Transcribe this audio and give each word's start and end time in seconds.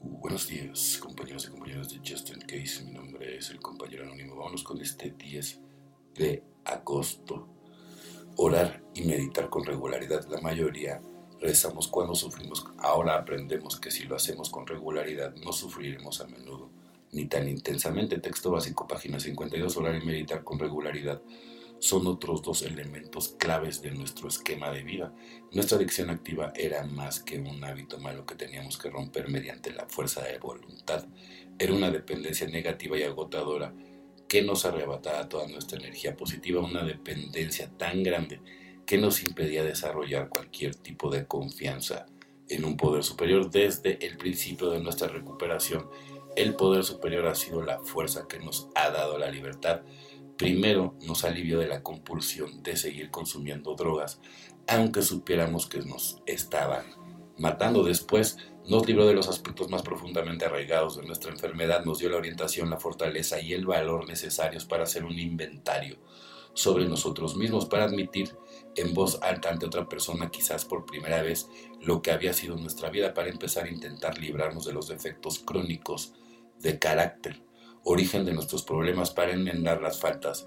Buenos 0.00 0.46
días, 0.46 0.98
compañeros 1.02 1.46
y 1.46 1.50
compañeras 1.50 1.88
de 1.90 1.98
Justin 1.98 2.40
Case. 2.40 2.84
Mi 2.84 2.92
nombre 2.92 3.36
es 3.36 3.50
el 3.50 3.58
compañero 3.58 4.04
anónimo. 4.04 4.36
Vámonos 4.36 4.62
con 4.62 4.80
este 4.80 5.10
10 5.10 5.60
de 6.14 6.44
agosto. 6.64 7.48
Orar 8.36 8.80
y 8.94 9.02
meditar 9.02 9.50
con 9.50 9.64
regularidad. 9.64 10.24
La 10.28 10.40
mayoría 10.40 11.02
rezamos 11.40 11.88
cuando 11.88 12.14
sufrimos. 12.14 12.64
Ahora 12.78 13.16
aprendemos 13.16 13.80
que 13.80 13.90
si 13.90 14.04
lo 14.04 14.14
hacemos 14.14 14.50
con 14.50 14.68
regularidad 14.68 15.34
no 15.34 15.52
sufriremos 15.52 16.20
a 16.20 16.28
menudo, 16.28 16.70
ni 17.10 17.26
tan 17.26 17.48
intensamente. 17.48 18.20
Texto 18.20 18.52
básico, 18.52 18.86
página 18.86 19.18
52. 19.18 19.76
Orar 19.78 20.00
y 20.00 20.06
meditar 20.06 20.44
con 20.44 20.60
regularidad 20.60 21.20
son 21.78 22.06
otros 22.06 22.42
dos 22.42 22.62
elementos 22.62 23.34
claves 23.38 23.82
de 23.82 23.92
nuestro 23.92 24.28
esquema 24.28 24.70
de 24.70 24.82
vida. 24.82 25.12
Nuestra 25.52 25.78
adicción 25.78 26.10
activa 26.10 26.52
era 26.56 26.84
más 26.84 27.20
que 27.20 27.38
un 27.38 27.62
hábito 27.62 27.98
malo 27.98 28.26
que 28.26 28.34
teníamos 28.34 28.78
que 28.78 28.90
romper 28.90 29.28
mediante 29.28 29.72
la 29.72 29.86
fuerza 29.86 30.22
de 30.22 30.38
voluntad. 30.38 31.06
Era 31.58 31.72
una 31.72 31.90
dependencia 31.90 32.46
negativa 32.48 32.98
y 32.98 33.02
agotadora 33.02 33.72
que 34.28 34.42
nos 34.42 34.64
arrebataba 34.64 35.28
toda 35.28 35.48
nuestra 35.48 35.78
energía 35.78 36.16
positiva, 36.16 36.60
una 36.60 36.84
dependencia 36.84 37.70
tan 37.76 38.02
grande 38.02 38.40
que 38.84 38.98
nos 38.98 39.22
impedía 39.22 39.64
desarrollar 39.64 40.28
cualquier 40.28 40.74
tipo 40.74 41.10
de 41.10 41.26
confianza 41.26 42.06
en 42.48 42.64
un 42.64 42.76
poder 42.76 43.04
superior 43.04 43.50
desde 43.50 44.04
el 44.06 44.16
principio 44.16 44.70
de 44.70 44.80
nuestra 44.80 45.08
recuperación. 45.08 45.88
El 46.36 46.54
poder 46.54 46.84
superior 46.84 47.26
ha 47.26 47.34
sido 47.34 47.62
la 47.62 47.80
fuerza 47.80 48.26
que 48.28 48.38
nos 48.38 48.68
ha 48.74 48.90
dado 48.90 49.18
la 49.18 49.30
libertad 49.30 49.82
Primero 50.38 50.94
nos 51.04 51.24
alivió 51.24 51.58
de 51.58 51.66
la 51.66 51.82
compulsión 51.82 52.62
de 52.62 52.76
seguir 52.76 53.10
consumiendo 53.10 53.74
drogas, 53.74 54.20
aunque 54.68 55.02
supiéramos 55.02 55.66
que 55.66 55.80
nos 55.80 56.22
estaban 56.26 56.86
matando. 57.36 57.82
Después 57.82 58.38
nos 58.68 58.86
libró 58.86 59.04
de 59.08 59.14
los 59.14 59.28
aspectos 59.28 59.68
más 59.68 59.82
profundamente 59.82 60.44
arraigados 60.44 60.96
de 60.96 61.04
nuestra 61.04 61.32
enfermedad, 61.32 61.84
nos 61.84 61.98
dio 61.98 62.08
la 62.08 62.18
orientación, 62.18 62.70
la 62.70 62.78
fortaleza 62.78 63.40
y 63.40 63.52
el 63.52 63.66
valor 63.66 64.06
necesarios 64.06 64.64
para 64.64 64.84
hacer 64.84 65.04
un 65.04 65.18
inventario 65.18 65.98
sobre 66.54 66.86
nosotros 66.86 67.36
mismos, 67.36 67.66
para 67.66 67.84
admitir 67.84 68.36
en 68.76 68.94
voz 68.94 69.18
alta 69.22 69.50
ante 69.50 69.66
otra 69.66 69.88
persona, 69.88 70.30
quizás 70.30 70.64
por 70.64 70.86
primera 70.86 71.20
vez, 71.20 71.48
lo 71.80 72.00
que 72.00 72.12
había 72.12 72.32
sido 72.32 72.56
nuestra 72.56 72.90
vida, 72.90 73.12
para 73.12 73.28
empezar 73.28 73.64
a 73.64 73.70
intentar 73.70 74.18
librarnos 74.18 74.66
de 74.66 74.72
los 74.72 74.86
defectos 74.86 75.40
crónicos 75.40 76.14
de 76.60 76.78
carácter 76.78 77.47
origen 77.90 78.26
de 78.26 78.34
nuestros 78.34 78.62
problemas 78.64 79.10
para 79.10 79.32
enmendar 79.32 79.80
las 79.80 79.98
faltas 79.98 80.46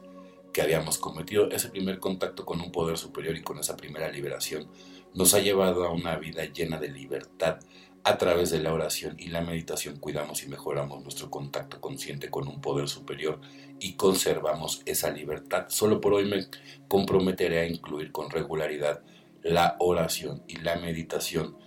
que 0.54 0.62
habíamos 0.62 1.00
cometido. 1.00 1.50
Ese 1.50 1.70
primer 1.70 1.98
contacto 1.98 2.46
con 2.46 2.62
un 2.62 2.72
poder 2.72 2.98
superior 2.98 3.36
y 3.36 3.42
con 3.42 3.58
esa 3.58 3.76
primera 3.76 4.12
liberación 4.12 4.68
nos 5.16 5.34
ha 5.34 5.40
llevado 5.40 5.84
a 5.84 5.92
una 5.92 6.18
vida 6.18 6.46
llena 6.46 6.80
de 6.80 6.90
libertad. 6.90 7.60
A 8.04 8.18
través 8.18 8.52
de 8.52 8.60
la 8.60 8.74
oración 8.74 9.16
y 9.20 9.30
la 9.30 9.42
meditación 9.42 9.98
cuidamos 9.98 10.44
y 10.44 10.50
mejoramos 10.50 11.02
nuestro 11.04 11.32
contacto 11.32 11.82
consciente 11.82 12.30
con 12.30 12.48
un 12.48 12.62
poder 12.62 12.88
superior 12.88 13.40
y 13.80 13.94
conservamos 13.94 14.84
esa 14.86 15.10
libertad. 15.10 15.66
Solo 15.70 16.00
por 16.00 16.14
hoy 16.14 16.26
me 16.26 16.46
comprometeré 16.88 17.60
a 17.60 17.68
incluir 17.68 18.12
con 18.12 18.30
regularidad 18.30 19.02
la 19.42 19.78
oración 19.80 20.44
y 20.48 20.58
la 20.58 20.76
meditación 20.76 21.58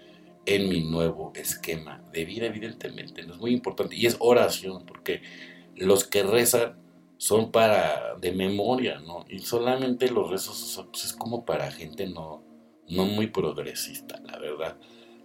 en 0.47 0.69
mi 0.69 0.85
nuevo 0.85 1.33
esquema 1.35 2.03
de 2.13 2.25
vida, 2.25 2.47
evidentemente. 2.47 3.25
No 3.25 3.35
es 3.35 3.41
muy 3.41 3.53
importante. 3.53 3.97
Y 3.97 4.07
es 4.07 4.17
oración, 4.21 4.85
porque 4.87 5.23
los 5.77 6.05
que 6.05 6.23
rezan 6.23 6.77
son 7.17 7.53
para 7.53 8.17
de 8.21 8.33
memoria, 8.33 8.99
¿no? 9.01 9.25
Y 9.29 9.41
solamente 9.41 10.11
los 10.11 10.31
rezos 10.31 10.85
pues, 10.91 11.05
es 11.07 11.13
como 11.13 11.45
para 11.45 11.71
gente 11.71 12.07
no, 12.07 12.43
no 12.89 13.07
muy 13.07 13.29
progresista, 13.29 14.21
la 14.25 14.39
verdad, 14.39 14.77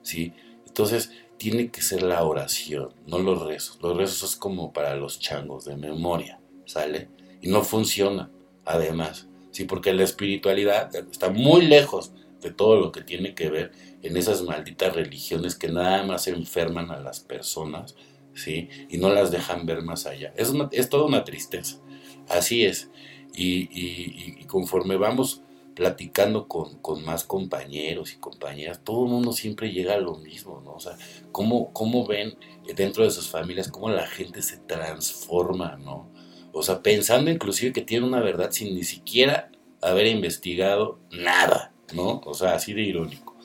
¿sí? 0.01 0.33
Entonces 0.65 1.11
tiene 1.37 1.71
que 1.71 1.81
ser 1.81 2.03
la 2.03 2.23
oración, 2.23 2.93
no 3.07 3.19
los 3.19 3.45
rezos. 3.45 3.79
Los 3.81 3.97
rezos 3.97 4.31
es 4.31 4.35
como 4.35 4.71
para 4.71 4.95
los 4.95 5.19
changos 5.19 5.65
de 5.65 5.75
memoria, 5.75 6.39
¿sale? 6.65 7.09
Y 7.41 7.49
no 7.49 7.63
funciona, 7.63 8.29
además, 8.65 9.27
¿sí? 9.51 9.65
Porque 9.65 9.93
la 9.93 10.03
espiritualidad 10.03 10.93
está 10.95 11.29
muy 11.29 11.65
lejos 11.65 12.13
de 12.41 12.51
todo 12.51 12.77
lo 12.79 12.91
que 12.91 13.01
tiene 13.01 13.35
que 13.35 13.49
ver 13.49 13.71
en 14.01 14.15
esas 14.15 14.43
malditas 14.43 14.95
religiones 14.95 15.55
que 15.55 15.69
nada 15.69 16.03
más 16.03 16.27
enferman 16.27 16.91
a 16.91 16.99
las 16.99 17.19
personas 17.19 17.95
¿sí? 18.39 18.69
Y 18.89 18.97
no 18.97 19.09
las 19.09 19.31
dejan 19.31 19.65
ver 19.65 19.81
más 19.83 20.05
allá. 20.05 20.33
Es, 20.35 20.53
es 20.71 20.89
toda 20.89 21.05
una 21.05 21.23
tristeza, 21.23 21.79
así 22.27 22.65
es. 22.65 22.89
Y, 23.35 24.43
conforme 24.45 24.97
vamos 24.97 25.43
platicando 25.75 26.47
con, 26.47 26.79
más 27.05 27.23
compañeros 27.23 28.13
y 28.13 28.17
compañeras, 28.17 28.81
todo 28.83 29.05
el 29.05 29.11
mundo 29.11 29.31
siempre 29.31 29.71
llega 29.71 29.93
a 29.93 29.99
lo 29.99 30.15
mismo, 30.15 30.61
¿no? 30.63 30.73
O 30.73 30.79
sea, 30.79 30.97
cómo, 31.31 31.71
cómo 31.71 32.05
ven 32.05 32.37
dentro 32.75 33.03
de 33.03 33.11
sus 33.11 33.29
familias, 33.29 33.69
cómo 33.69 33.89
la 33.89 34.07
gente 34.07 34.41
se 34.41 34.57
transforma, 34.57 35.77
¿no? 35.77 36.09
O 36.51 36.63
sea, 36.63 36.81
pensando 36.81 37.31
inclusive 37.31 37.71
que 37.71 37.81
tiene 37.81 38.05
una 38.05 38.19
verdad 38.19 38.51
sin 38.51 38.73
ni 38.73 38.83
siquiera 38.83 39.51
haber 39.81 40.07
investigado 40.07 40.99
nada, 41.11 41.71
¿no? 41.93 42.21
O 42.25 42.33
sea, 42.33 42.55
así 42.55 42.73
de 42.73 42.81
irónico. 42.81 43.37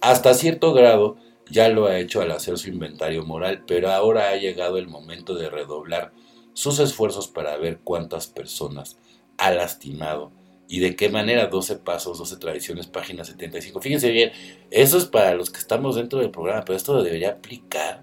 Hasta 0.00 0.34
cierto 0.34 0.72
grado, 0.72 1.16
ya 1.50 1.68
lo 1.68 1.86
ha 1.86 1.98
hecho 1.98 2.20
al 2.20 2.30
hacer 2.30 2.58
su 2.58 2.68
inventario 2.68 3.24
moral, 3.24 3.64
pero 3.66 3.90
ahora 3.90 4.30
ha 4.30 4.36
llegado 4.36 4.78
el 4.78 4.88
momento 4.88 5.34
de 5.34 5.50
redoblar 5.50 6.12
sus 6.52 6.78
esfuerzos 6.80 7.28
para 7.28 7.56
ver 7.56 7.80
cuántas 7.84 8.26
personas 8.26 8.98
ha 9.36 9.50
lastimado 9.50 10.32
y 10.68 10.80
de 10.80 10.96
qué 10.96 11.08
manera 11.08 11.46
12 11.46 11.76
pasos, 11.76 12.18
12 12.18 12.36
tradiciones, 12.36 12.86
página 12.86 13.24
75. 13.24 13.80
Fíjense 13.80 14.10
bien, 14.10 14.32
eso 14.70 14.98
es 14.98 15.06
para 15.06 15.34
los 15.34 15.50
que 15.50 15.58
estamos 15.58 15.96
dentro 15.96 16.18
del 16.18 16.30
programa, 16.30 16.64
pero 16.64 16.76
esto 16.76 17.02
debería 17.02 17.30
aplicar 17.30 18.02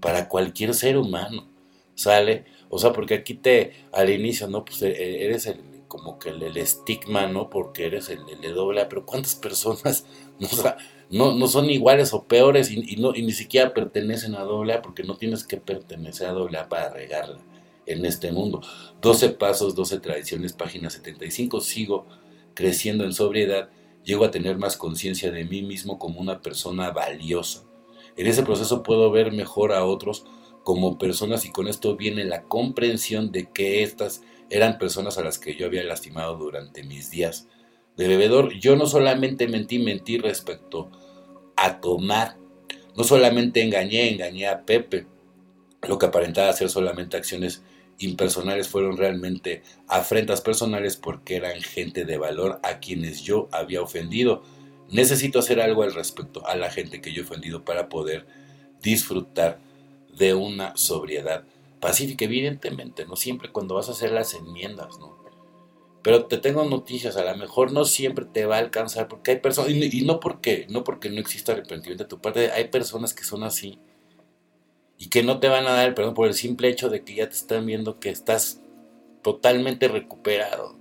para 0.00 0.28
cualquier 0.28 0.74
ser 0.74 0.96
humano, 0.96 1.48
¿sale? 1.94 2.44
O 2.68 2.78
sea, 2.78 2.92
porque 2.92 3.14
aquí 3.14 3.34
te, 3.34 3.72
al 3.92 4.10
inicio, 4.10 4.46
¿no? 4.48 4.64
Pues 4.64 4.82
eh, 4.82 5.24
eres 5.24 5.46
el, 5.46 5.60
como 5.94 6.18
que 6.18 6.30
el, 6.30 6.56
estigma, 6.56 7.28
¿no? 7.28 7.48
Porque 7.48 7.86
eres 7.86 8.08
el, 8.08 8.20
el, 8.42 8.54
doble, 8.54 8.84
pero 8.86 9.06
¿cuántas 9.06 9.36
personas, 9.36 10.04
no, 11.10 11.32
no, 11.34 11.46
son 11.46 11.70
iguales 11.70 12.12
o 12.12 12.24
peores 12.24 12.70
y, 12.72 12.96
no, 12.96 13.14
y 13.14 13.22
ni 13.22 13.30
siquiera 13.30 13.72
pertenecen 13.72 14.34
a 14.34 14.40
doble 14.40 14.78
porque 14.78 15.04
no 15.04 15.16
tienes 15.16 15.44
que 15.44 15.56
pertenecer 15.58 16.26
a 16.26 16.32
doble 16.32 16.58
para 16.68 16.90
regarla 16.90 17.38
en 17.86 18.04
este 18.04 18.32
mundo. 18.32 18.60
12 19.00 19.30
pasos, 19.30 19.76
12 19.76 20.00
tradiciones, 20.00 20.52
página 20.52 20.90
75. 20.90 21.60
Sigo 21.60 22.06
creciendo 22.54 23.04
en 23.04 23.12
sobriedad, 23.12 23.68
llego 24.02 24.24
a 24.24 24.32
tener 24.32 24.58
más 24.58 24.76
conciencia 24.76 25.30
de 25.30 25.44
mí 25.44 25.62
mismo 25.62 25.98
como 25.98 26.20
una 26.20 26.42
persona 26.42 26.90
valiosa. 26.90 27.62
En 28.16 28.26
ese 28.26 28.42
proceso 28.42 28.82
puedo 28.82 29.10
ver 29.12 29.30
mejor 29.32 29.72
a 29.72 29.84
otros 29.84 30.24
como 30.64 30.98
personas 30.98 31.44
y 31.44 31.52
con 31.52 31.68
esto 31.68 31.94
viene 31.94 32.24
la 32.24 32.42
comprensión 32.42 33.30
de 33.30 33.50
que 33.50 33.84
estas 33.84 34.22
eran 34.50 34.78
personas 34.78 35.18
a 35.18 35.24
las 35.24 35.38
que 35.38 35.56
yo 35.56 35.66
había 35.66 35.84
lastimado 35.84 36.36
durante 36.36 36.82
mis 36.82 37.10
días 37.10 37.48
de 37.96 38.08
bebedor, 38.08 38.52
yo 38.54 38.76
no 38.76 38.86
solamente 38.86 39.48
mentí, 39.48 39.78
mentí 39.78 40.18
respecto 40.18 40.90
a 41.56 41.80
tomar. 41.80 42.36
No 42.96 43.04
solamente 43.04 43.62
engañé, 43.62 44.10
engañé 44.10 44.48
a 44.48 44.64
Pepe. 44.64 45.06
Lo 45.88 45.98
que 45.98 46.06
aparentaba 46.06 46.52
ser 46.52 46.70
solamente 46.70 47.16
acciones 47.16 47.62
impersonales 47.98 48.68
fueron 48.68 48.96
realmente 48.96 49.62
afrentas 49.86 50.40
personales 50.40 50.96
porque 50.96 51.36
eran 51.36 51.60
gente 51.60 52.04
de 52.04 52.18
valor 52.18 52.60
a 52.62 52.80
quienes 52.80 53.22
yo 53.22 53.48
había 53.52 53.82
ofendido. 53.82 54.42
Necesito 54.90 55.38
hacer 55.38 55.60
algo 55.60 55.82
al 55.82 55.94
respecto 55.94 56.46
a 56.46 56.56
la 56.56 56.70
gente 56.70 57.00
que 57.00 57.12
yo 57.12 57.22
he 57.22 57.24
ofendido 57.24 57.64
para 57.64 57.88
poder 57.88 58.26
disfrutar 58.82 59.60
de 60.16 60.34
una 60.34 60.76
sobriedad 60.76 61.44
pacífica, 61.84 62.24
evidentemente, 62.24 63.04
no 63.04 63.14
siempre 63.14 63.52
cuando 63.52 63.74
vas 63.74 63.90
a 63.90 63.92
hacer 63.92 64.10
las 64.10 64.32
enmiendas, 64.32 64.98
¿no? 64.98 65.22
Pero 66.02 66.24
te 66.24 66.38
tengo 66.38 66.64
noticias, 66.64 67.18
a 67.18 67.30
lo 67.30 67.36
mejor 67.36 67.72
no 67.72 67.84
siempre 67.84 68.24
te 68.24 68.46
va 68.46 68.56
a 68.56 68.60
alcanzar, 68.60 69.06
porque 69.06 69.32
hay 69.32 69.40
personas, 69.40 69.70
y, 69.70 70.00
no 70.00 70.18
porque, 70.18 70.66
no 70.70 70.82
porque 70.82 71.10
no 71.10 71.20
exista 71.20 71.52
arrepentimiento 71.52 72.04
de 72.04 72.08
tu 72.08 72.22
parte, 72.22 72.50
hay 72.52 72.68
personas 72.68 73.12
que 73.12 73.24
son 73.24 73.44
así 73.44 73.78
y 74.96 75.10
que 75.10 75.22
no 75.22 75.40
te 75.40 75.48
van 75.48 75.66
a 75.66 75.72
dar 75.72 75.86
el 75.86 75.92
perdón 75.92 76.14
por 76.14 76.26
el 76.26 76.32
simple 76.32 76.68
hecho 76.68 76.88
de 76.88 77.04
que 77.04 77.16
ya 77.16 77.28
te 77.28 77.34
están 77.34 77.66
viendo 77.66 78.00
que 78.00 78.08
estás 78.08 78.62
totalmente 79.20 79.86
recuperado. 79.88 80.78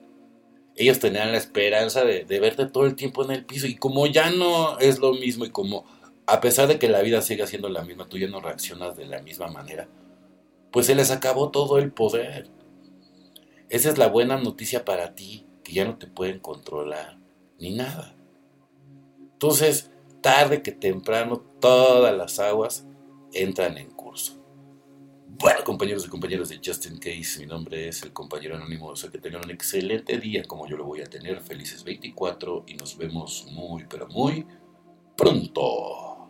Ellos 0.78 1.00
tenían 1.00 1.34
la 1.34 1.38
esperanza 1.38 2.06
de, 2.06 2.24
de 2.24 2.40
verte 2.40 2.66
todo 2.66 2.86
el 2.86 2.96
tiempo 2.96 3.26
en 3.26 3.32
el 3.32 3.44
piso 3.44 3.68
y 3.68 3.76
como 3.76 4.08
ya 4.08 4.32
no 4.32 4.80
es 4.80 5.00
lo 5.00 5.12
mismo 5.12 5.44
y 5.44 5.50
como 5.50 5.84
a 6.28 6.40
pesar 6.40 6.70
de 6.70 6.80
que 6.80 6.88
la 6.88 7.02
vida 7.02 7.22
siga 7.22 7.46
siendo 7.46 7.68
la 7.68 7.84
misma, 7.84 8.08
tú 8.08 8.18
ya 8.18 8.28
no 8.28 8.40
reaccionas 8.40 8.96
de 8.96 9.06
la 9.06 9.22
misma 9.22 9.48
manera, 9.48 9.90
pues 10.74 10.88
se 10.88 10.96
les 10.96 11.12
acabó 11.12 11.52
todo 11.52 11.78
el 11.78 11.94
poder. 11.94 12.50
Esa 13.70 13.92
es 13.92 14.00
la 14.00 14.08
buena 14.08 14.38
noticia 14.38 14.84
para 14.84 15.14
ti, 15.14 15.46
que 15.64 15.72
ya 15.72 15.86
no 15.86 16.00
te 16.00 16.08
pueden 16.08 16.40
controlar 16.40 17.20
ni 17.60 17.76
nada. 17.76 18.16
Entonces, 19.34 19.92
tarde 20.22 20.64
que 20.64 20.72
temprano, 20.72 21.38
todas 21.62 22.18
las 22.18 22.40
aguas 22.40 22.88
entran 23.34 23.78
en 23.78 23.92
curso. 23.92 24.44
Bueno, 25.28 25.64
compañeros 25.64 26.08
y 26.08 26.10
compañeras 26.10 26.50
de 26.50 26.60
Justin 26.64 26.98
Case, 26.98 27.40
mi 27.40 27.46
nombre 27.46 27.88
es 27.88 28.02
el 28.02 28.12
compañero 28.12 28.56
anónimo. 28.56 28.90
O 28.90 28.94
que 28.96 29.20
tengan 29.20 29.46
un 29.46 29.52
excelente 29.52 30.18
día 30.18 30.44
como 30.46 30.68
yo 30.68 30.76
lo 30.76 30.86
voy 30.86 31.02
a 31.02 31.06
tener. 31.06 31.40
Felices 31.42 31.84
24 31.84 32.64
y 32.66 32.74
nos 32.74 32.98
vemos 32.98 33.46
muy, 33.52 33.86
pero 33.88 34.08
muy 34.08 34.48
pronto. 35.16 36.23